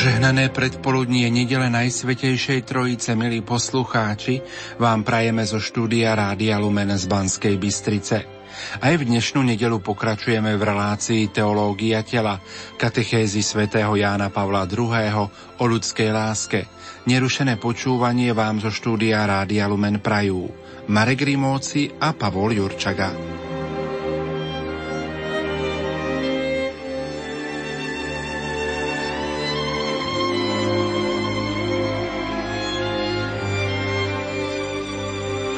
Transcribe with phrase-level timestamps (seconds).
[0.00, 4.40] Požehnané predpoludnie nedele Najsvetejšej Trojice, milí poslucháči,
[4.80, 8.24] vám prajeme zo štúdia Rádia Lumen z Banskej Bystrice.
[8.80, 12.40] Aj v dnešnú nedelu pokračujeme v relácii Teológia tela,
[12.80, 15.28] katechézy svätého Jána Pavla II.
[15.60, 16.64] o ľudskej láske.
[17.04, 20.48] Nerušené počúvanie vám zo štúdia Rádia Lumen prajú
[20.88, 23.12] Marek Rimóci a Pavol Jurčaga.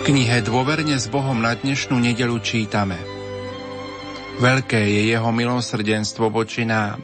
[0.03, 2.99] Knihe Dôverne s Bohom na dnešnú nedelu čítame
[4.43, 6.99] Veľké je jeho milosrdenstvo voči nám.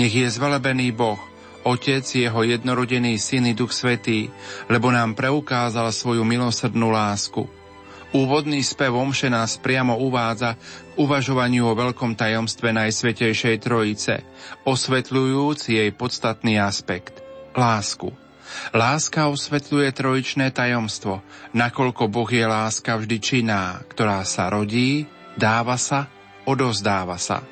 [0.00, 1.20] Nech je zvelebený Boh,
[1.68, 4.32] Otec, jeho jednorodený syn i Duch Svetý,
[4.72, 7.44] lebo nám preukázal svoju milosrdnú lásku.
[8.16, 14.24] Úvodný spev omše nás priamo uvádza k uvažovaniu o veľkom tajomstve Najsvetejšej Trojice,
[14.64, 17.20] osvetľujúc jej podstatný aspekt–
[17.52, 18.29] lásku.
[18.70, 21.22] Láska osvetľuje trojičné tajomstvo,
[21.56, 26.06] nakoľko Boh je láska vždy činná, ktorá sa rodí, dáva sa,
[26.46, 27.42] odozdáva sa.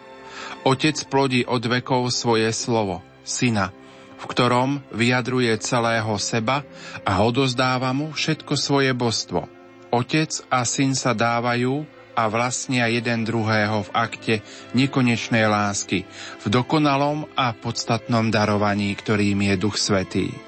[0.67, 3.71] Otec plodí od vekov svoje slovo, syna,
[4.19, 6.67] v ktorom vyjadruje celého seba
[7.07, 9.47] a odozdáva mu všetko svoje božstvo.
[9.95, 11.87] Otec a syn sa dávajú
[12.19, 14.35] a vlastnia jeden druhého v akte
[14.75, 16.03] nekonečnej lásky,
[16.43, 20.48] v dokonalom a podstatnom darovaní, ktorým je Duch Svetý.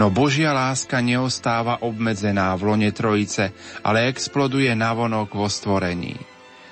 [0.00, 3.52] No Božia láska neostáva obmedzená v lone Trojice,
[3.84, 6.16] ale exploduje navonok vo stvorení.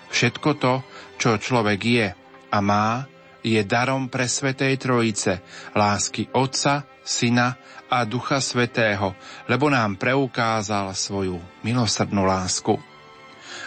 [0.09, 0.81] Všetko to,
[1.21, 2.09] čo človek je
[2.51, 3.05] a má,
[3.45, 5.45] je darom pre Svetej Trojice,
[5.77, 7.57] lásky Otca, Syna
[7.89, 9.17] a Ducha Svetého,
[9.49, 12.90] lebo nám preukázal svoju milosrdnú lásku.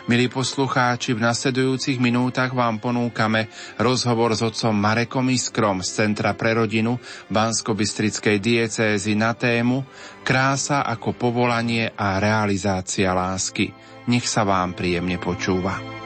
[0.03, 3.47] Milí poslucháči, v nasledujúcich minútach vám ponúkame
[3.79, 6.99] rozhovor s otcom Marekom Iskrom z Centra pre rodinu
[7.31, 9.87] Bansko-Bystrickej diecézy na tému
[10.27, 13.71] Krása ako povolanie a realizácia lásky.
[14.11, 16.02] Nech sa vám príjemne počúva.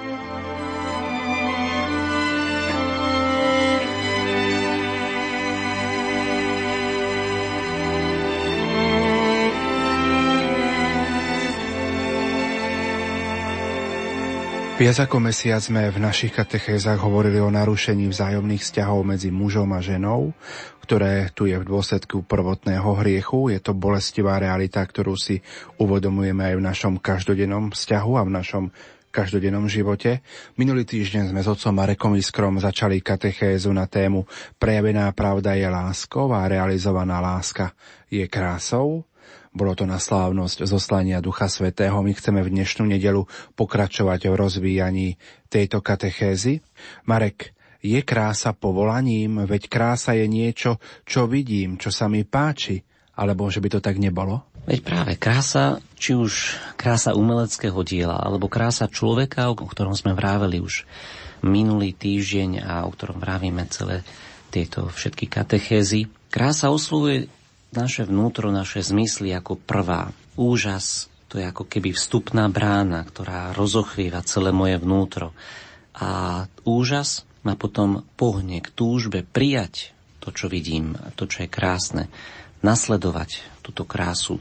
[14.78, 19.82] Viac ako mesiac sme v našich katechézach hovorili o narušení vzájomných vzťahov medzi mužom a
[19.82, 20.38] ženou,
[20.86, 23.50] ktoré tu je v dôsledku prvotného hriechu.
[23.50, 25.42] Je to bolestivá realita, ktorú si
[25.82, 28.64] uvedomujeme aj v našom každodennom vzťahu a v našom
[29.10, 30.22] každodennom živote.
[30.62, 34.30] Minulý týždeň sme s otcom Marekom Iskrom začali katechézu na tému
[34.62, 37.74] Prejavená pravda je láskou a realizovaná láska
[38.14, 39.10] je krásou.
[39.58, 41.98] Bolo to na slávnosť zoslania Ducha Svetého.
[42.06, 43.26] My chceme v dnešnú nedelu
[43.58, 45.08] pokračovať v rozvíjaní
[45.50, 46.62] tejto katechézy.
[47.10, 50.78] Marek, je krása povolaním, veď krása je niečo,
[51.10, 52.86] čo vidím, čo sa mi páči,
[53.18, 54.46] alebo že by to tak nebolo?
[54.70, 60.62] Veď práve krása, či už krása umeleckého diela, alebo krása človeka, o ktorom sme vráveli
[60.62, 60.86] už
[61.42, 64.06] minulý týždeň a o ktorom vrávime celé
[64.54, 66.06] tieto všetky katechézy.
[66.30, 67.26] Krása oslovuje
[67.76, 70.12] naše vnútro, naše zmysly ako prvá.
[70.40, 75.36] Úžas, to je ako keby vstupná brána, ktorá rozochvieva celé moje vnútro.
[75.98, 79.92] A úžas ma potom pohne k túžbe prijať
[80.24, 82.04] to, čo vidím, to, čo je krásne,
[82.60, 84.40] nasledovať túto krásu,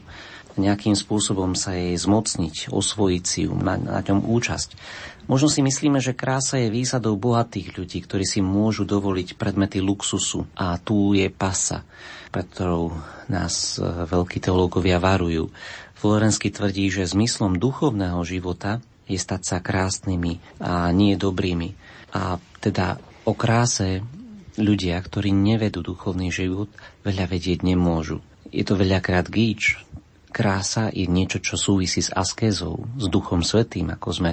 [0.57, 4.77] nejakým spôsobom sa jej zmocniť, osvojiť si ju, na, na ňom účasť.
[5.27, 10.47] Možno si myslíme, že krása je výsadou bohatých ľudí, ktorí si môžu dovoliť predmety luxusu
[10.55, 11.83] a tu je pasa
[12.29, 12.93] pred ktorou
[13.31, 15.49] nás e, veľkí teológovia varujú.
[15.97, 21.73] Florensky tvrdí, že zmyslom duchovného života je stať sa krásnymi a nie dobrými.
[22.13, 24.05] A teda o kráse
[24.59, 26.69] ľudia, ktorí nevedú duchovný život,
[27.01, 28.21] veľa vedieť nemôžu.
[28.53, 29.81] Je to veľakrát gíč.
[30.37, 34.31] Krása je niečo, čo súvisí s askézou, s Duchom Svetým, ako sme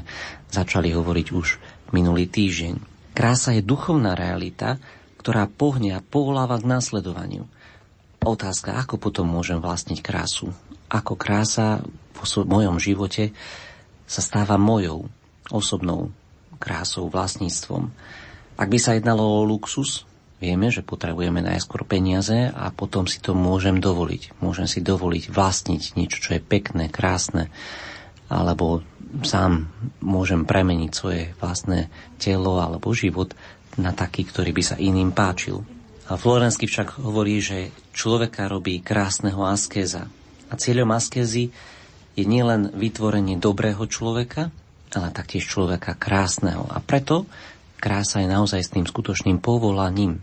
[0.53, 1.57] začali hovoriť už
[1.97, 2.77] minulý týždeň.
[3.17, 4.77] Krása je duchovná realita,
[5.17, 7.49] ktorá pohne a povoláva k následovaniu.
[8.21, 10.53] Otázka, ako potom môžem vlastniť krásu?
[10.93, 11.81] Ako krása
[12.13, 13.33] vo mojom živote
[14.05, 15.09] sa stáva mojou
[15.49, 16.13] osobnou
[16.61, 17.89] krásou, vlastníctvom.
[18.61, 20.05] Ak by sa jednalo o luxus,
[20.45, 24.37] vieme, že potrebujeme najskôr peniaze a potom si to môžem dovoliť.
[24.45, 27.49] Môžem si dovoliť vlastniť niečo, čo je pekné, krásne,
[28.29, 28.85] alebo
[29.25, 29.73] sám
[30.05, 31.89] môžem premeniť svoje vlastné
[32.21, 33.33] telo alebo život
[33.81, 35.65] na taký, ktorý by sa iným páčil.
[36.05, 40.05] A Florensky však hovorí, že človeka robí krásneho askéza.
[40.53, 41.49] A cieľom askézy
[42.15, 44.53] je nielen vytvorenie dobrého človeka,
[44.95, 46.69] ale taktiež človeka krásneho.
[46.71, 47.27] A preto
[47.83, 50.23] krása je naozaj s tým skutočným povolaním.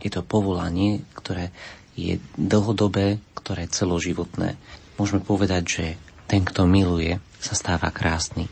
[0.00, 1.52] Je to povolanie, ktoré
[1.94, 4.56] je dlhodobé, ktoré je celoživotné.
[4.96, 5.86] Môžeme povedať, že
[6.28, 8.48] ten, kto miluje, sa stáva krásny.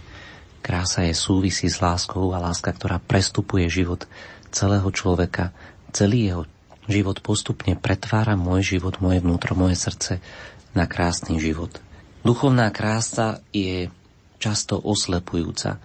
[0.65, 4.05] Krása je súvisí s láskou a láska, ktorá prestupuje život
[4.49, 5.53] celého človeka,
[5.93, 6.43] celý jeho
[6.89, 10.25] život postupne pretvára môj život, moje vnútro, moje srdce
[10.73, 11.81] na krásny život.
[12.25, 13.93] Duchovná krása je
[14.41, 15.79] často oslepujúca,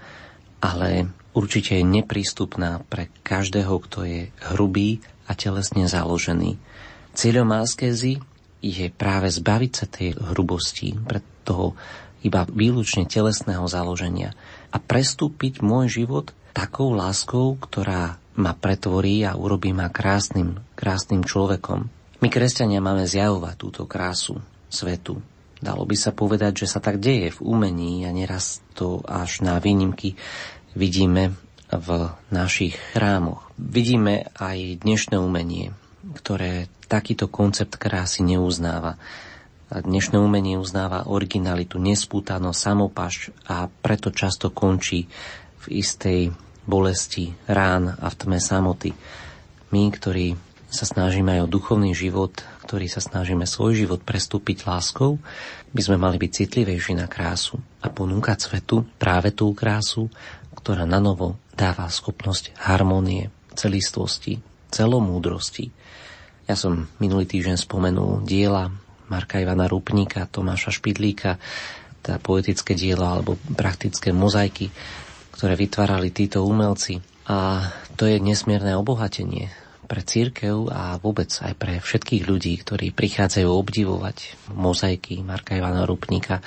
[0.63, 4.21] ale určite je neprístupná pre každého, kto je
[4.55, 6.59] hrubý a telesne založený.
[7.13, 8.19] Cieľom askézy
[8.63, 11.75] je práve zbaviť sa tej hrubosti, pre toho
[12.23, 14.31] iba výlučne telesného založenia
[14.71, 21.91] a prestúpiť môj život takou láskou, ktorá ma pretvorí a urobí ma krásnym, krásnym človekom.
[22.23, 24.39] My, kresťania, máme zjavovať túto krásu
[24.71, 25.19] svetu.
[25.59, 29.59] Dalo by sa povedať, že sa tak deje v umení a neraz to až na
[29.59, 30.15] výnimky
[30.73, 31.35] vidíme
[31.79, 33.49] v našich chrámoch.
[33.57, 35.73] Vidíme aj dnešné umenie,
[36.19, 39.01] ktoré takýto koncept krásy neuznáva.
[39.73, 45.09] Dnešné umenie uznáva originalitu, nespútanosť, samopaš a preto často končí
[45.65, 46.29] v istej
[46.69, 48.93] bolesti, rán a v tme samoty.
[49.73, 50.37] My, ktorí
[50.69, 55.17] sa snažíme aj o duchovný život, ktorí sa snažíme svoj život prestúpiť láskou,
[55.73, 60.09] by sme mali byť citlivejší na krásu a ponúkať svetu práve tú krásu,
[60.63, 64.39] ktorá na novo dáva schopnosť harmonie, celistvosti,
[64.71, 65.75] celomúdrosti.
[66.47, 68.71] Ja som minulý týždeň spomenul diela
[69.11, 71.35] Marka Ivana Rupníka, Tomáša Špidlíka,
[71.99, 74.71] tá poetické dielo alebo praktické mozaiky,
[75.35, 77.03] ktoré vytvárali títo umelci.
[77.27, 77.67] A
[77.99, 79.51] to je nesmierne obohatenie
[79.87, 86.39] pre církev a vôbec aj pre všetkých ľudí, ktorí prichádzajú obdivovať mozaiky Marka Ivana Rupníka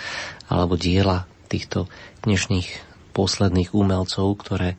[0.49, 1.89] alebo diela týchto
[2.25, 2.86] dnešných
[3.17, 4.77] posledných umelcov, ktoré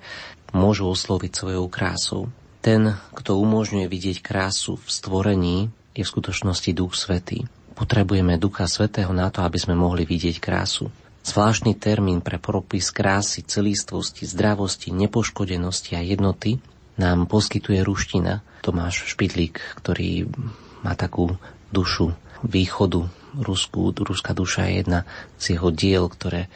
[0.54, 2.30] môžu osloviť svojou krásou.
[2.62, 5.58] Ten, kto umožňuje vidieť krásu v stvorení,
[5.98, 7.50] je v skutočnosti Duch Svetý.
[7.74, 10.94] Potrebujeme Ducha Svetého na to, aby sme mohli vidieť krásu.
[11.26, 16.62] Zvláštny termín pre propis krásy, celistvosti, zdravosti, nepoškodenosti a jednoty
[16.96, 20.32] nám poskytuje ruština Tomáš Špidlík, ktorý
[20.82, 21.36] má takú
[21.70, 23.06] dušu východu.
[23.38, 25.00] Rusku, ruská duša je jedna
[25.38, 26.50] z jeho diel, ktoré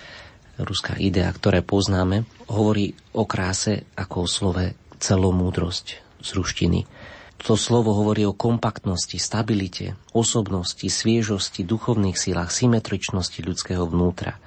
[0.60, 4.66] ruská idea, ktoré poznáme, hovorí o kráse ako o slove
[5.00, 5.86] celomúdrosť
[6.22, 6.86] z ruštiny.
[7.42, 14.38] To slovo hovorí o kompaktnosti, stabilite, osobnosti, sviežosti, duchovných sílach, symetričnosti ľudského vnútra.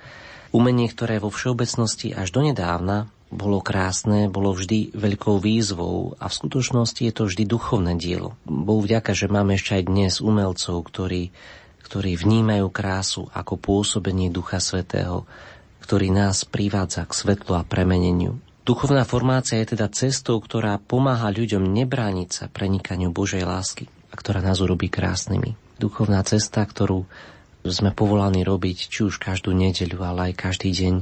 [0.55, 7.03] Umenie, ktoré vo všeobecnosti až donedávna bolo krásne, bolo vždy veľkou výzvou a v skutočnosti
[7.03, 8.39] je to vždy duchovné dielo.
[8.47, 11.35] Bohu vďaka, že máme ešte aj dnes umelcov, ktorí,
[11.83, 15.27] ktorí vnímajú krásu ako pôsobenie Ducha Svetého,
[15.85, 18.41] ktorý nás privádza k svetlu a premeneniu.
[18.65, 24.41] Duchovná formácia je teda cestou, ktorá pomáha ľuďom nebrániť sa prenikaniu Božej lásky a ktorá
[24.41, 25.53] nás urobí krásnymi.
[25.77, 27.05] Duchovná cesta, ktorú
[27.69, 30.95] sme povolaní robiť či už každú nedeľu, ale aj každý deň,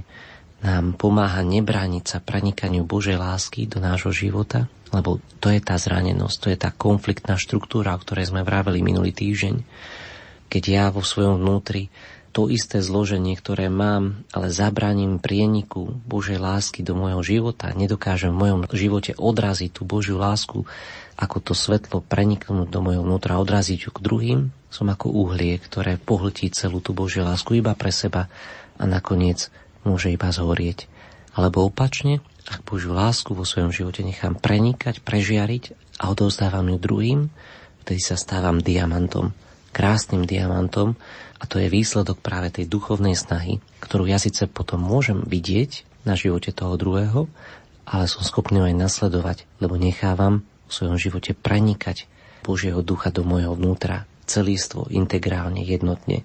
[0.62, 6.36] nám pomáha nebrániť sa prenikaniu Božej lásky do nášho života, lebo to je tá zranenosť,
[6.38, 9.62] to je tá konfliktná štruktúra, o ktorej sme vraveli minulý týždeň.
[10.46, 11.90] Keď ja vo svojom vnútri
[12.32, 18.40] to isté zloženie, ktoré mám, ale zabraním prieniku Božej lásky do môjho života, nedokážem v
[18.48, 20.64] mojom živote odraziť tú Božiu lásku,
[21.20, 24.40] ako to svetlo preniknúť do mojho vnútra, odraziť ju k druhým,
[24.72, 28.32] som ako uhlie, ktoré pohltí celú tú Božiu lásku iba pre seba
[28.80, 29.52] a nakoniec
[29.84, 30.88] môže iba zhorieť.
[31.36, 37.20] Alebo opačne, ak Božiu lásku vo svojom živote nechám prenikať, prežiariť a odovzdávam ju druhým,
[37.84, 39.36] vtedy sa stávam diamantom,
[39.72, 40.96] krásnym diamantom,
[41.42, 46.14] a to je výsledok práve tej duchovnej snahy, ktorú ja síce potom môžem vidieť na
[46.14, 47.26] živote toho druhého,
[47.82, 52.06] ale som schopný aj nasledovať, lebo nechávam v svojom živote prenikať
[52.46, 56.22] Božieho ducha do môjho vnútra, celistvo, integrálne, jednotne.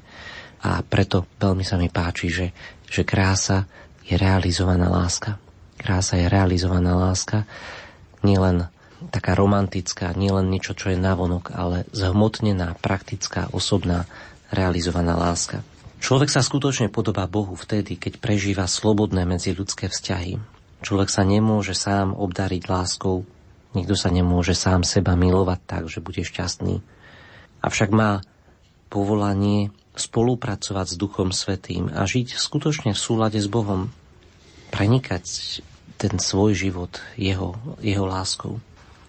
[0.62, 2.48] A preto veľmi sa mi páči, že,
[2.86, 3.66] že krása
[4.06, 5.42] je realizovaná láska.
[5.82, 7.46] Krása je realizovaná láska,
[8.22, 8.70] nielen
[9.14, 14.10] taká romantická, nielen niečo, čo je navonok, ale zhmotnená, praktická, osobná
[14.52, 15.64] realizovaná láska.
[15.98, 20.38] Človek sa skutočne podobá Bohu vtedy, keď prežíva slobodné medziľudské vzťahy.
[20.86, 23.26] Človek sa nemôže sám obdariť láskou,
[23.74, 26.86] nikto sa nemôže sám seba milovať tak, že bude šťastný.
[27.66, 28.22] Avšak má
[28.94, 33.90] povolanie spolupracovať s Duchom Svetým a žiť skutočne v súlade s Bohom.
[34.70, 35.26] Prenikať
[35.98, 38.62] ten svoj život jeho, jeho láskou.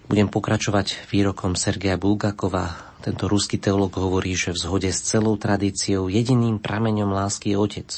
[0.08, 6.08] Budem pokračovať výrokom Sergeja Bulgakova, tento ruský teológ hovorí, že v zhode s celou tradíciou
[6.08, 7.90] jediným prameňom lásky je Otec.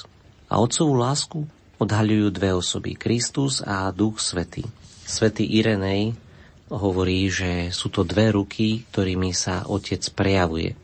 [0.50, 1.46] A Otcovú lásku
[1.78, 4.66] odhaľujú dve osoby, Kristus a Duch Svetý.
[5.06, 6.18] Svetý Irenej
[6.66, 10.74] hovorí, že sú to dve ruky, ktorými sa Otec prejavuje.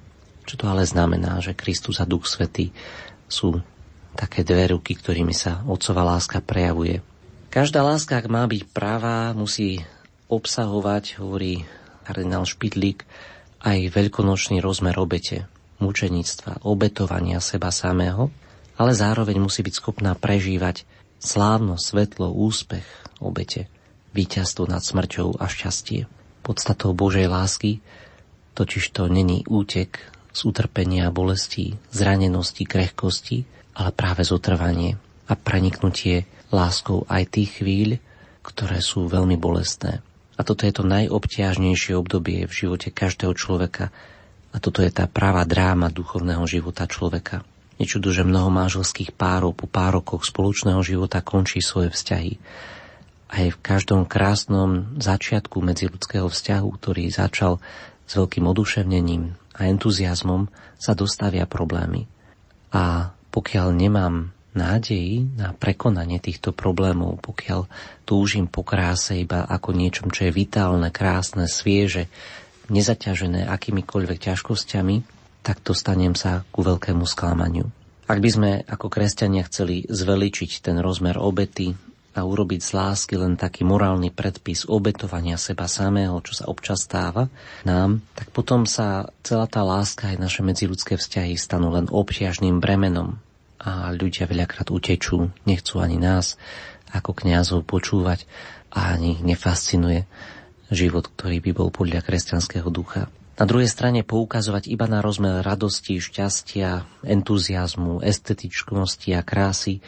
[0.46, 2.70] Čo to ale znamená, že Kristus a Duch Svetý
[3.26, 3.58] sú
[4.14, 7.04] také dve ruky, ktorými sa otcová láska prejavuje.
[7.50, 9.82] Každá láska, ak má byť pravá, musí
[10.26, 11.66] obsahovať, hovorí
[12.06, 13.06] kardinál Špidlík,
[13.66, 15.50] aj veľkonočný rozmer obete,
[15.82, 18.30] mučenictva, obetovania seba samého,
[18.78, 20.86] ale zároveň musí byť schopná prežívať
[21.18, 22.84] slávno, svetlo, úspech
[23.18, 23.66] obete,
[24.12, 26.06] víťazstvo nad smrťou a šťastie.
[26.44, 27.82] Podstatou Božej lásky
[28.54, 29.98] totiž to není útek
[30.30, 37.98] z utrpenia, bolesti, zranenosti, krehkosti, ale práve zotrvanie a preniknutie láskou aj tých chvíľ,
[38.46, 40.05] ktoré sú veľmi bolestné.
[40.36, 43.88] A toto je to najobťažnejšie obdobie v živote každého človeka.
[44.52, 47.44] A toto je tá práva dráma duchovného života človeka.
[47.76, 52.40] Nečudu, že mnoho manželských párov po pár rokoch spoločného života končí svoje vzťahy.
[53.26, 57.60] Aj v každom krásnom začiatku medziludského vzťahu, ktorý začal
[58.06, 62.04] s veľkým oduševnením, a entuziasmom sa dostavia problémy.
[62.76, 67.68] A pokiaľ nemám nádej na prekonanie týchto problémov, pokiaľ
[68.08, 72.08] túžim po kráse iba ako niečom, čo je vitálne, krásne, svieže,
[72.72, 74.96] nezaťažené akýmikoľvek ťažkosťami,
[75.46, 77.70] tak dostanem sa ku veľkému sklamaniu.
[78.10, 81.76] Ak by sme ako kresťania chceli zveličiť ten rozmer obety,
[82.16, 87.28] a urobiť z lásky len taký morálny predpis obetovania seba samého, čo sa občas stáva
[87.68, 93.20] nám, tak potom sa celá tá láska aj naše medziludské vzťahy stanú len obťažným bremenom
[93.60, 96.36] a ľudia veľakrát utečú, nechcú ani nás
[96.92, 98.28] ako kňazov počúvať
[98.70, 100.06] a ani ich nefascinuje
[100.70, 103.08] život, ktorý by bol podľa kresťanského ducha.
[103.36, 109.84] Na druhej strane poukazovať iba na rozmer radosti, šťastia, entuziasmu, estetičnosti a krásy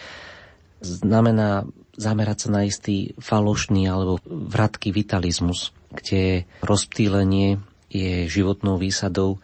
[0.84, 1.64] znamená
[1.96, 7.58] zamerať sa na istý falošný alebo vratký vitalizmus, kde rozptýlenie
[7.88, 9.40] je životnou výsadou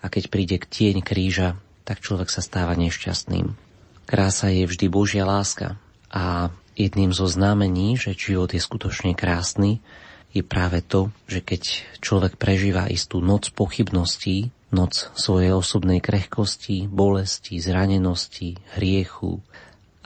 [0.00, 3.67] a keď príde k tieň kríža, tak človek sa stáva nešťastným.
[4.08, 5.76] Krása je vždy Božia láska
[6.08, 6.48] a
[6.80, 9.84] jedným zo znamení, že život je skutočne krásny,
[10.32, 11.62] je práve to, že keď
[12.00, 19.44] človek prežíva istú noc pochybností, noc svojej osobnej krehkosti, bolesti, zranenosti, hriechu,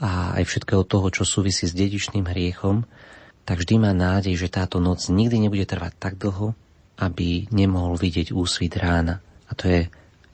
[0.03, 2.83] a aj všetkého toho, čo súvisí s dedičným hriechom,
[3.47, 6.51] tak vždy má nádej, že táto noc nikdy nebude trvať tak dlho,
[6.99, 9.23] aby nemohol vidieť úsvit rána.
[9.47, 9.81] A to je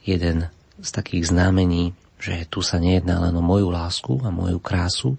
[0.01, 0.49] jeden
[0.81, 5.15] z takých znamení, že tu sa nejedná len o moju lásku a moju krásu,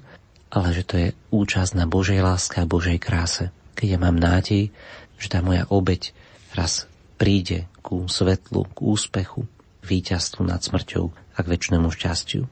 [0.53, 3.49] ale že to je účasť na Božej láske a Božej kráse.
[3.75, 4.69] Keď ja mám nádej,
[5.17, 6.13] že tá moja obeď
[6.53, 6.85] raz
[7.17, 9.49] príde ku svetlu, k úspechu,
[9.81, 12.45] víťazstvu nad smrťou a k väčšnému šťastiu.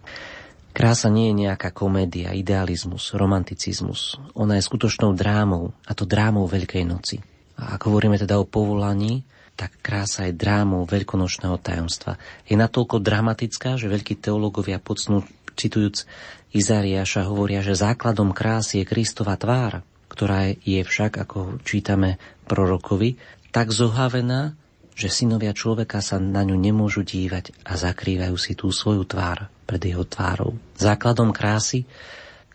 [0.73, 4.17] Krása nie je nejaká komédia, idealizmus, romanticizmus.
[4.39, 7.19] Ona je skutočnou drámou, a to drámou Veľkej noci.
[7.59, 9.27] A ak hovoríme teda o povolaní,
[9.59, 12.15] tak krása je drámou veľkonočného tajomstva.
[12.47, 15.27] Je natoľko dramatická, že veľkí teológovia pocnú,
[15.59, 16.07] citujúc
[16.55, 23.19] Izariáša, hovoria, že základom krásy je Kristova tvár, ktorá je však, ako čítame prorokovi,
[23.51, 24.55] tak zohavená,
[24.95, 29.83] že synovia človeka sa na ňu nemôžu dívať a zakrývajú si tú svoju tvár pred
[29.83, 30.55] jeho tvárou.
[30.79, 31.83] Základom krásy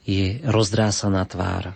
[0.08, 1.76] je rozdrásaná tvár,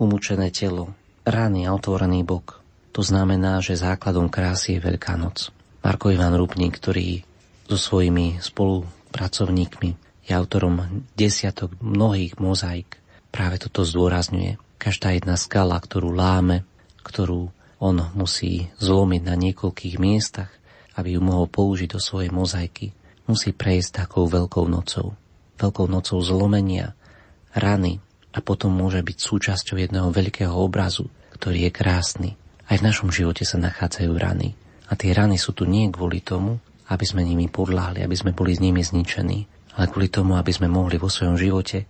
[0.00, 0.96] umúčené telo,
[1.28, 2.61] rany a otvorený bok.
[2.92, 5.48] To znamená, že základom krásy je Veľká noc.
[5.80, 7.24] Marko Ivan Rupník, ktorý
[7.64, 9.90] so svojimi spolupracovníkmi
[10.28, 13.00] je autorom desiatok mnohých mozaik,
[13.32, 14.60] práve toto zdôrazňuje.
[14.76, 16.68] Každá jedna skala, ktorú láme,
[17.00, 17.48] ktorú
[17.82, 20.52] on musí zlomiť na niekoľkých miestach,
[20.94, 22.92] aby ju mohol použiť do svojej mozaiky,
[23.24, 25.16] musí prejsť takou veľkou nocou.
[25.56, 26.92] Veľkou nocou zlomenia,
[27.56, 28.04] rany
[28.36, 32.30] a potom môže byť súčasťou jedného veľkého obrazu, ktorý je krásny.
[32.72, 34.56] Aj v našom živote sa nachádzajú rany.
[34.88, 36.56] A tie rany sú tu nie kvôli tomu,
[36.88, 39.44] aby sme nimi podláhli, aby sme boli s nimi zničení,
[39.76, 41.84] ale kvôli tomu, aby sme mohli vo svojom živote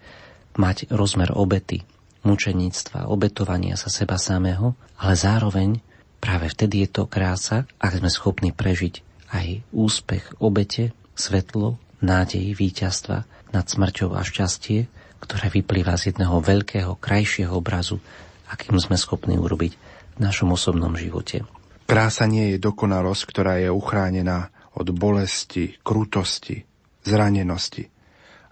[0.59, 1.87] mať rozmer obety,
[2.27, 5.79] mučeníctva, obetovania sa seba samého, ale zároveň
[6.19, 13.23] práve vtedy je to krása, ak sme schopní prežiť aj úspech obete svetlo, nádej, víťazstva
[13.55, 14.91] nad smrťou a šťastie,
[15.23, 18.03] ktoré vyplýva z jedného veľkého, krajšieho obrazu,
[18.51, 21.45] akým sme schopní urobiť v našom osobnom živote.
[21.89, 26.65] Krása nie je dokonalosť, ktorá je uchránená od bolesti, krutosti,
[27.05, 27.93] zranenosti.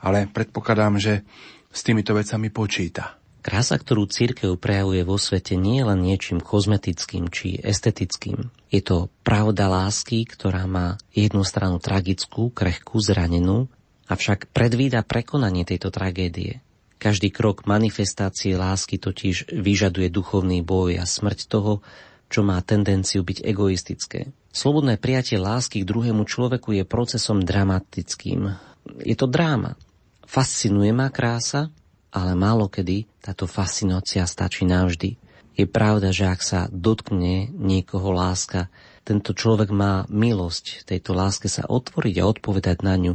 [0.01, 1.25] Ale predpokladám, že
[1.73, 3.21] s týmito vecami počíta.
[3.41, 8.53] Krása, ktorú církev prejavuje vo svete, nie je len niečím kozmetickým či estetickým.
[8.69, 13.73] Je to pravda lásky, ktorá má jednu stranu tragickú, krehkú, zranenú,
[14.13, 16.61] avšak predvída prekonanie tejto tragédie.
[17.01, 21.81] Každý krok manifestácie lásky totiž vyžaduje duchovný boj a smrť toho,
[22.29, 24.29] čo má tendenciu byť egoistické.
[24.53, 28.53] Slobodné prijatie lásky k druhému človeku je procesom dramatickým.
[29.01, 29.81] Je to dráma.
[30.29, 31.73] Fascinuje ma krása,
[32.13, 35.17] ale málo kedy táto fascinácia stačí navždy.
[35.57, 38.69] Je pravda, že ak sa dotkne niekoho láska,
[39.09, 43.15] tento človek má milosť tejto láske sa otvoriť a odpovedať na ňu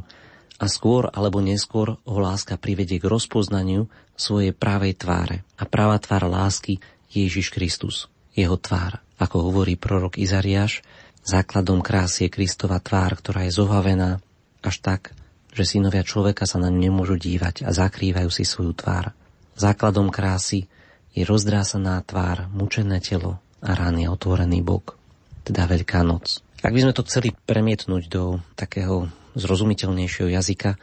[0.55, 5.43] a skôr alebo neskôr ho láska privedie k rozpoznaniu svojej pravej tváre.
[5.59, 6.79] A práva tvár lásky
[7.11, 9.03] je Ježiš Kristus, jeho tvár.
[9.19, 10.83] Ako hovorí prorok Izariáš,
[11.23, 14.19] základom krásy je Kristova tvár, ktorá je zohavená
[14.63, 15.01] až tak,
[15.55, 19.15] že synovia človeka sa na ňu nemôžu dívať a zakrývajú si svoju tvár.
[19.55, 20.67] Základom krásy
[21.15, 24.99] je rozdrásaná tvár, mučené telo a rány otvorený bok,
[25.47, 26.43] teda Veľká noc.
[26.59, 30.79] Ak by sme to chceli premietnúť do takého zrozumiteľnejšieho jazyka,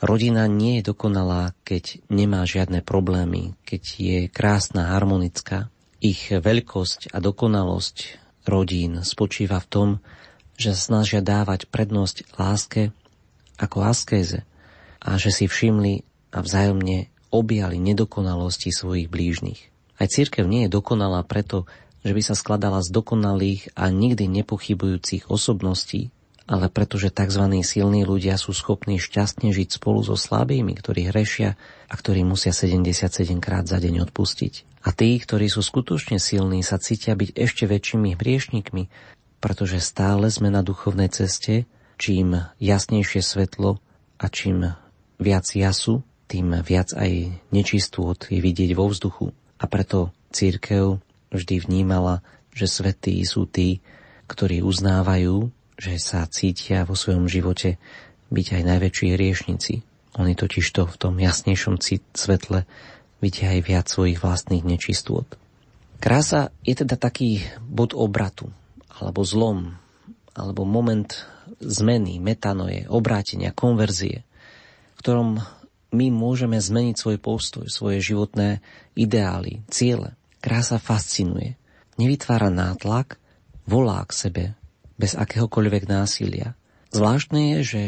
[0.00, 5.68] rodina nie je dokonalá, keď nemá žiadne problémy, keď je krásna, harmonická.
[6.00, 7.96] Ich veľkosť a dokonalosť
[8.46, 9.88] rodín spočíva v tom,
[10.56, 12.94] že snažia dávať prednosť láske
[13.60, 14.44] ako askéze
[15.00, 19.60] a že si všimli a vzájomne objali nedokonalosti svojich blížnych.
[19.96, 21.64] Aj církev nie je dokonalá preto,
[22.04, 26.14] že by sa skladala z dokonalých a nikdy nepochybujúcich osobností,
[26.46, 27.42] ale pretože tzv.
[27.66, 31.58] silní ľudia sú schopní šťastne žiť spolu so slabými, ktorí hrešia
[31.90, 34.78] a ktorí musia 77 krát za deň odpustiť.
[34.86, 38.86] A tí, ktorí sú skutočne silní, sa cítia byť ešte väčšími hriešnikmi,
[39.42, 41.66] pretože stále sme na duchovnej ceste,
[41.98, 43.82] čím jasnejšie svetlo
[44.22, 44.70] a čím
[45.18, 49.34] viac jasu, tým viac aj nečistôt je vidieť vo vzduchu.
[49.58, 51.02] A preto církev
[51.34, 52.22] vždy vnímala,
[52.54, 53.82] že svetí sú tí,
[54.30, 57.76] ktorí uznávajú, že sa cítia vo svojom živote
[58.32, 59.74] byť aj najväčší hriešnici.
[60.16, 61.76] Oni totiž to v tom jasnejšom
[62.16, 62.64] svetle
[63.20, 65.28] vidia aj viac svojich vlastných nečistôt.
[66.00, 68.52] Krása je teda taký bod obratu,
[68.96, 69.76] alebo zlom,
[70.36, 71.08] alebo moment
[71.60, 74.24] zmeny, metanoje, obrátenia, konverzie,
[74.96, 75.40] v ktorom
[75.96, 78.60] my môžeme zmeniť svoj postoj, svoje životné
[78.92, 80.16] ideály, ciele.
[80.44, 81.56] Krása fascinuje.
[81.96, 83.16] Nevytvára nátlak,
[83.64, 84.44] volá k sebe
[84.96, 86.56] bez akéhokoľvek násilia.
[86.92, 87.82] Zvláštne je, že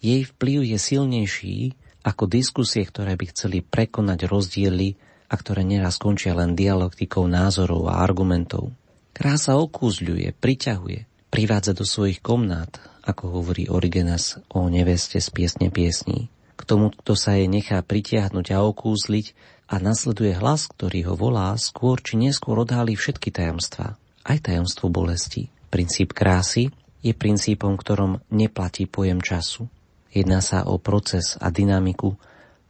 [0.00, 1.56] jej vplyv je silnejší
[2.00, 4.96] ako diskusie, ktoré by chceli prekonať rozdiely
[5.28, 8.72] a ktoré neraz končia len dialektikou názorov a argumentov.
[9.12, 16.32] Krása okúzľuje, priťahuje, privádza do svojich komnát, ako hovorí Origenas o neveste z piesne piesní.
[16.56, 19.32] K tomu, kto sa jej nechá pritiahnuť a okúzliť
[19.70, 23.96] a nasleduje hlas, ktorý ho volá, skôr či neskôr odhalí všetky tajomstvá,
[24.26, 25.48] aj tajomstvo bolesti.
[25.70, 29.70] Princíp krásy je princípom, ktorom neplatí pojem času.
[30.10, 32.18] Jedná sa o proces a dynamiku,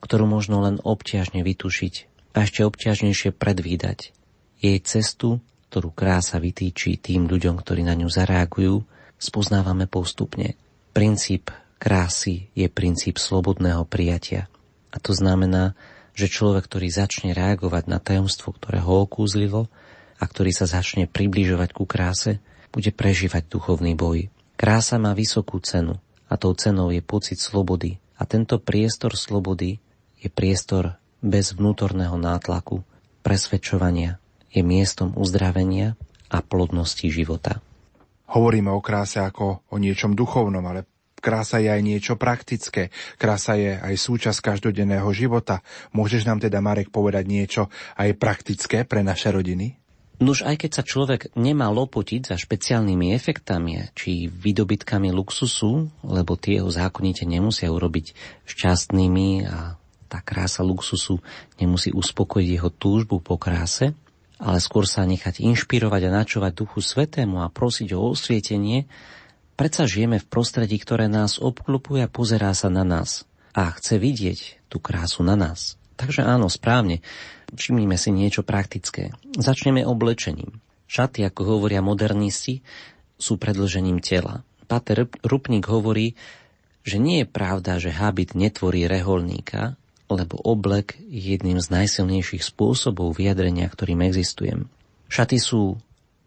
[0.04, 1.94] ktorú možno len obťažne vytušiť
[2.36, 4.12] a ešte obťažnejšie predvídať.
[4.60, 5.40] Jej cestu,
[5.72, 8.84] ktorú krása vytýči tým ľuďom, ktorí na ňu zareagujú,
[9.16, 10.60] spoznávame postupne.
[10.92, 11.48] Princíp
[11.80, 14.52] krásy je princíp slobodného prijatia.
[14.92, 15.72] A to znamená,
[16.12, 19.72] že človek, ktorý začne reagovať na tajomstvo, ktoré ho okúzlilo
[20.20, 24.30] a ktorý sa začne približovať ku kráse, bude prežívať duchovný boj.
[24.54, 25.98] Krása má vysokú cenu
[26.30, 27.98] a tou cenou je pocit slobody.
[28.20, 29.80] A tento priestor slobody
[30.20, 32.84] je priestor bez vnútorného nátlaku,
[33.24, 34.20] presvedčovania,
[34.52, 35.96] je miestom uzdravenia
[36.28, 37.64] a plodnosti života.
[38.30, 40.86] Hovoríme o kráse ako o niečom duchovnom, ale
[41.20, 42.88] Krása je aj niečo praktické.
[43.20, 45.60] Krása je aj súčasť každodenného života.
[45.92, 47.68] Môžeš nám teda, Marek, povedať niečo
[48.00, 49.76] aj praktické pre naše rodiny?
[50.20, 56.60] Nuž aj keď sa človek nemá lopotiť za špeciálnymi efektami či výdobytkami luxusu, lebo tie
[56.60, 58.12] ho zákonite nemusia urobiť
[58.44, 59.80] šťastnými a
[60.12, 61.24] tá krása luxusu
[61.56, 63.96] nemusí uspokojiť jeho túžbu po kráse,
[64.36, 68.84] ale skôr sa nechať inšpirovať a načovať Duchu Svetému a prosiť o osvietenie,
[69.60, 74.72] Predsa žijeme v prostredí, ktoré nás obklopuje a pozerá sa na nás a chce vidieť
[74.72, 75.76] tú krásu na nás.
[76.00, 77.04] Takže áno, správne,
[77.54, 79.14] všimnime si niečo praktické.
[79.34, 80.62] Začneme oblečením.
[80.90, 82.62] Šaty, ako hovoria modernisti,
[83.20, 84.42] sú predlžením tela.
[84.66, 86.18] Pater Rupnik hovorí,
[86.82, 89.78] že nie je pravda, že habit netvorí reholníka,
[90.10, 94.66] lebo oblek je jedným z najsilnejších spôsobov vyjadrenia, ktorým existujem.
[95.06, 95.78] Šaty sú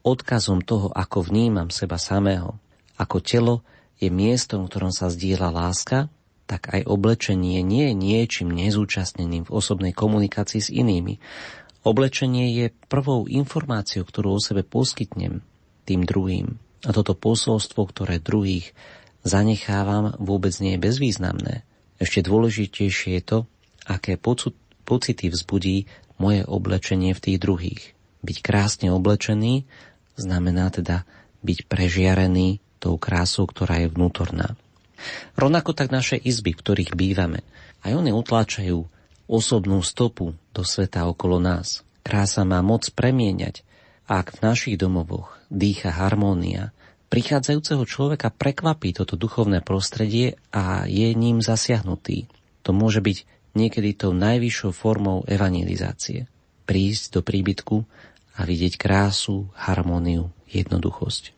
[0.04, 2.56] odkazom toho, ako vnímam seba samého,
[2.96, 3.56] ako telo
[4.00, 6.08] je miestom, v ktorom sa zdieľa láska,
[6.44, 11.18] tak aj oblečenie nie je niečím nezúčastneným v osobnej komunikácii s inými.
[11.84, 15.44] Oblečenie je prvou informáciou, ktorú o sebe poskytnem
[15.84, 16.60] tým druhým.
[16.84, 18.76] A toto posolstvo, ktoré druhých
[19.24, 21.64] zanechávam, vôbec nie je bezvýznamné.
[22.00, 23.40] Ešte dôležitejšie je to,
[23.88, 24.20] aké
[24.84, 25.88] pocity vzbudí
[26.20, 27.84] moje oblečenie v tých druhých.
[28.24, 29.68] Byť krásne oblečený
[30.16, 31.08] znamená teda
[31.44, 34.56] byť prežiarený tou krásou, ktorá je vnútorná.
[35.36, 37.42] Rovnako tak naše izby, v ktorých bývame,
[37.84, 38.80] aj oni utláčajú
[39.28, 41.82] osobnú stopu do sveta okolo nás.
[42.04, 43.64] Krása má moc premieňať,
[44.06, 46.76] ak v našich domovoch dýcha harmónia,
[47.08, 52.28] prichádzajúceho človeka prekvapí toto duchovné prostredie a je ním zasiahnutý.
[52.68, 53.18] To môže byť
[53.54, 56.26] niekedy tou najvyššou formou evangelizácie.
[56.66, 57.78] Prísť do príbytku
[58.34, 61.36] a vidieť krásu, harmóniu, jednoduchosť.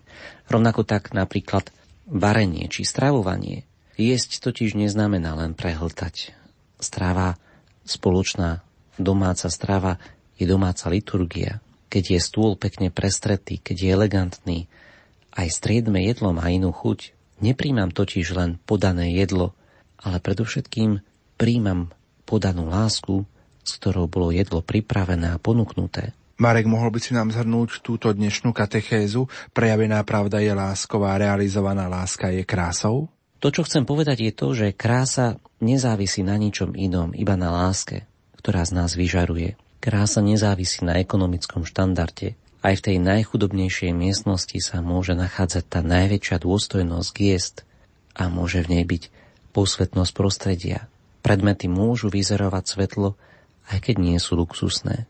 [0.48, 1.70] Rovnako tak napríklad
[2.06, 3.66] varenie či stravovanie.
[3.96, 6.36] Jesť totiž neznamená len prehltať.
[6.78, 7.40] Strava,
[7.88, 8.62] spoločná
[9.00, 9.98] domáca strava
[10.36, 11.64] je domáca liturgia.
[11.88, 14.60] Keď je stôl pekne prestretý, keď je elegantný,
[15.36, 17.16] aj striedme jedlo má inú chuť.
[17.44, 19.56] Nepríjmam totiž len podané jedlo,
[20.00, 21.04] ale predovšetkým
[21.36, 21.92] príjmam
[22.24, 23.28] podanú lásku,
[23.64, 26.16] s ktorou bolo jedlo pripravené a ponúknuté.
[26.36, 29.32] Marek, mohol by si nám zhrnúť túto dnešnú katechézu?
[29.56, 33.08] Prejavená pravda je lásková, realizovaná láska je krásou?
[33.40, 38.04] To, čo chcem povedať, je to, že krása nezávisí na ničom inom, iba na láske,
[38.36, 39.56] ktorá z nás vyžaruje.
[39.80, 42.36] Krása nezávisí na ekonomickom štandarde.
[42.60, 47.64] Aj v tej najchudobnejšej miestnosti sa môže nachádzať tá najväčšia dôstojnosť giest
[48.12, 49.08] a môže v nej byť
[49.56, 50.92] posvetnosť prostredia.
[51.24, 53.16] Predmety môžu vyzerovať svetlo,
[53.72, 55.08] aj keď nie sú luxusné.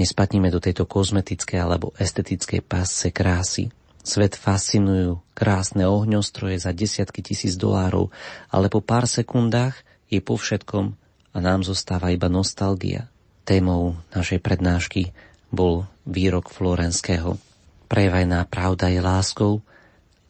[0.00, 3.68] Nespadnime do tejto kozmetickej alebo estetickej pásce krásy.
[4.00, 8.08] Svet fascinujú krásne ohňostroje za desiatky tisíc dolárov,
[8.48, 9.76] ale po pár sekundách
[10.08, 10.96] je po všetkom
[11.30, 13.12] a nám zostáva iba nostalgia.
[13.44, 15.12] Témou našej prednášky
[15.52, 17.36] bol výrok Florenského.
[17.84, 19.60] Prejavajná pravda je láskou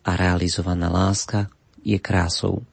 [0.02, 1.46] a realizovaná láska
[1.86, 2.66] je krásou.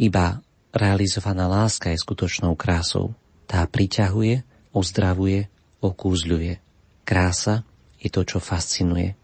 [0.00, 0.40] Iba
[0.72, 3.12] realizovaná láska je skutočnou krásou.
[3.44, 4.40] Tá priťahuje,
[4.72, 6.60] ozdravuje okúzľuje.
[7.04, 7.66] Krása
[8.00, 9.16] je to, čo fascinuje.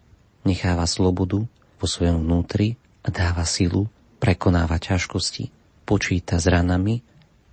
[0.45, 1.45] Necháva slobodu
[1.77, 3.89] vo svojom vnútri a dáva silu
[4.19, 5.45] prekonávať ťažkosti.
[5.87, 7.05] Počíta s ranami,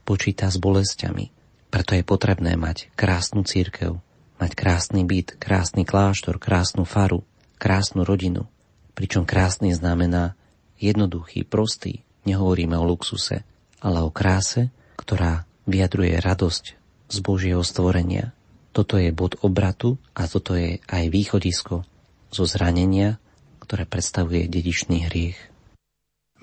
[0.08, 1.30] počíta s bolestiami.
[1.70, 3.98] Preto je potrebné mať krásnu církev,
[4.38, 7.26] mať krásny byt, krásny kláštor, krásnu faru,
[7.58, 8.50] krásnu rodinu.
[8.94, 10.38] Pričom krásny znamená
[10.78, 13.42] jednoduchý, prostý, nehovoríme o luxuse,
[13.82, 16.64] ale o kráse, ktorá vyjadruje radosť
[17.10, 18.36] z Božieho stvorenia,
[18.74, 21.86] toto je bod obratu a toto je aj východisko
[22.34, 23.22] zo zranenia,
[23.62, 25.54] ktoré predstavuje dedičný hriech.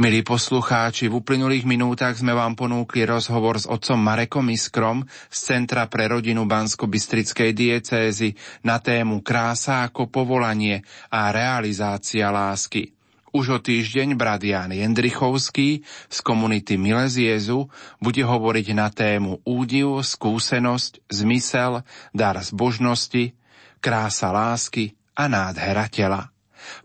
[0.00, 5.92] Milí poslucháči, v uplynulých minútach sme vám ponúkli rozhovor s otcom Marekom Iskrom z Centra
[5.92, 8.32] pre rodinu Bansko-Bystrickej diecézy
[8.64, 10.80] na tému Krása ako povolanie
[11.12, 12.96] a realizácia lásky.
[13.30, 17.14] Už o týždeň brat Jan Jendrichovský z komunity Miles
[18.02, 23.30] bude hovoriť na tému údiv, skúsenosť, zmysel, dar zbožnosti,
[23.78, 26.34] krása lásky a nádhera tela.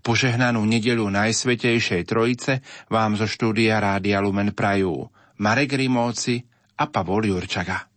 [0.06, 2.62] Požehnanú nedelu Najsvetejšej Trojice
[2.94, 5.10] vám zo štúdia Rádia Lumen prajú
[5.42, 6.46] Marek Rimóci
[6.78, 7.95] a Pavol Jurčaga.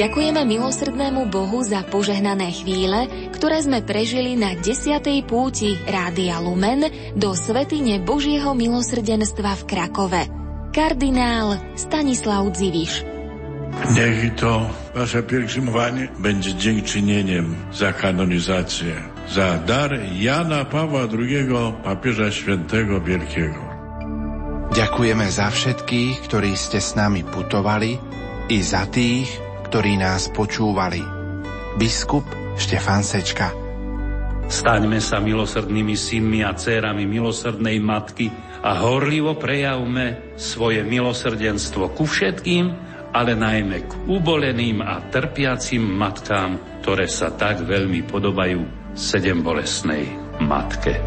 [0.00, 3.04] Ďakujeme milosrdnému Bohu za požehnané chvíle,
[3.36, 4.96] ktoré sme prežili na 10.
[5.28, 10.22] púti Rádia Lumen do Svetine Božieho milosrdenstva v Krakove.
[10.72, 13.04] Kardinál Stanislav Dziwisz.
[13.92, 18.96] Niech to wasze pielgrzymowanie będzie dziękczynieniem za kanonizację,
[19.28, 21.52] za dar Jana Pawła II,
[21.84, 23.60] papieża świętego wielkiego.
[24.72, 28.00] Ďakujeme za všetkých, ktorí ste s nami putovali
[28.48, 30.98] i za tých, ktorí nás počúvali.
[31.78, 32.26] Biskup
[32.58, 33.54] Štefan Sečka
[34.50, 38.34] Staňme sa milosrdnými synmi a dcérami milosrdnej matky
[38.66, 42.66] a horlivo prejavme svoje milosrdenstvo ku všetkým,
[43.14, 50.10] ale najmä k uboleným a trpiacim matkám, ktoré sa tak veľmi podobajú sedem bolesnej
[50.42, 50.98] matke.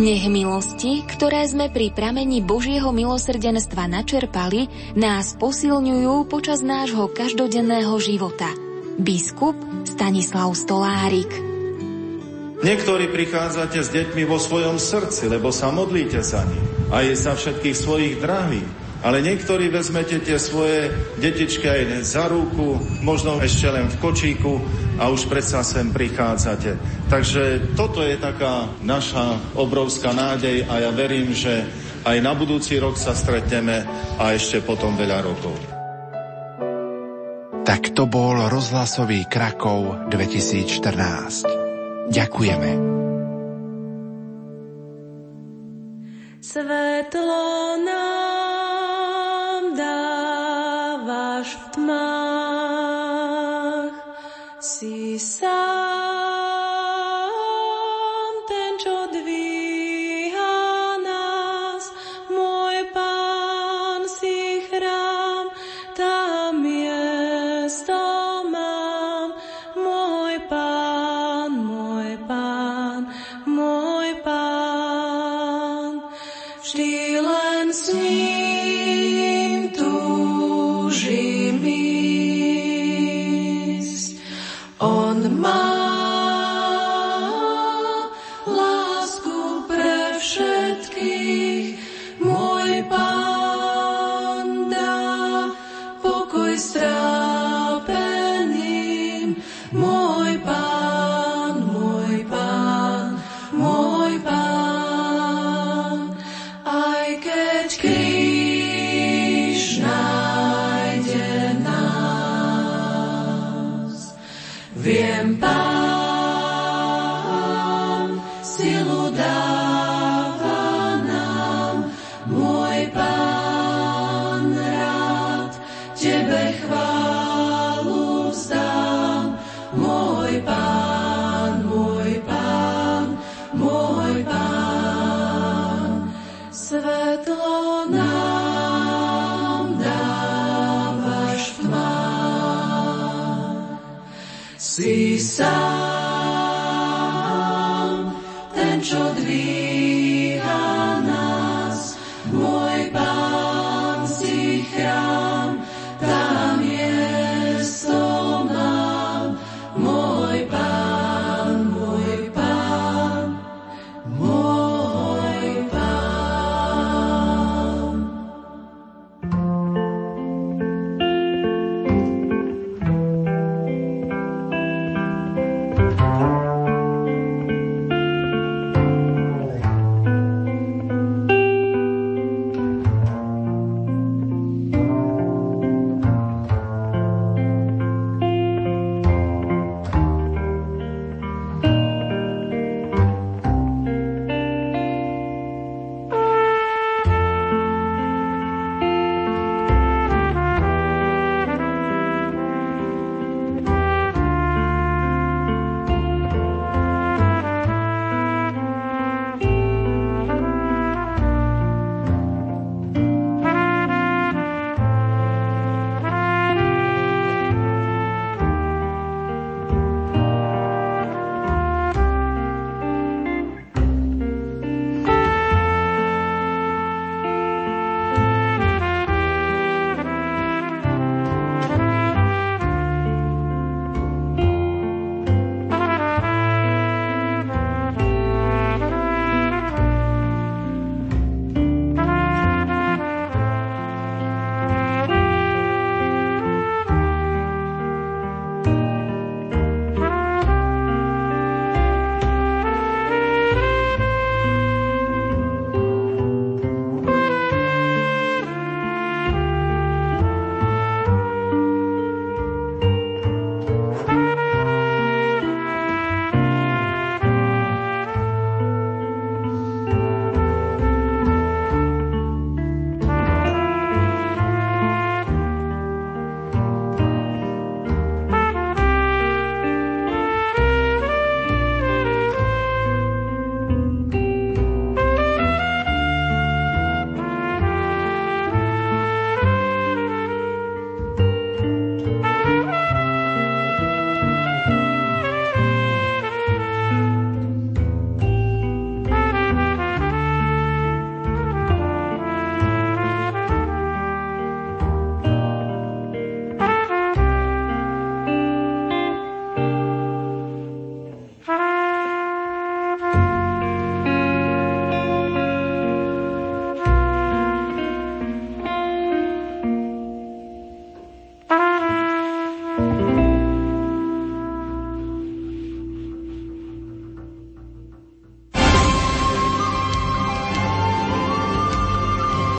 [0.00, 8.48] Nech milosti, ktoré sme pri pramení Božieho milosrdenstva načerpali, nás posilňujú počas nášho každodenného života.
[8.96, 11.28] Biskup Stanislav Stolárik
[12.64, 17.36] Niektorí prichádzate s deťmi vo svojom srdci, lebo sa modlíte za nich a je za
[17.36, 18.79] všetkých svojich drahých.
[19.00, 24.60] Ale niektorí vezmete tie svoje detičky aj za ruku, možno ešte len v kočíku
[25.00, 26.76] a už predsa sem prichádzate.
[27.08, 31.64] Takže toto je taká naša obrovská nádej a ja verím, že
[32.04, 33.88] aj na budúci rok sa stretneme
[34.20, 35.56] a ešte potom veľa rokov.
[37.64, 42.12] Tak to bol rozhlasový Krakov 2014.
[42.12, 42.70] Ďakujeme.
[46.40, 47.44] Svetlo
[47.84, 47.99] nám
[54.60, 55.59] Si sám